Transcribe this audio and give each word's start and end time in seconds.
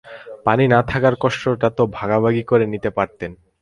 পানি 0.45 0.65
না 0.67 0.79
থাকার 0.89 1.15
কষ্টটা 1.23 1.69
তো 1.77 1.83
ভাগাভাগি 1.97 2.43
করে 2.43 2.65
নিতে 2.73 2.89
পারতেন। 2.97 3.31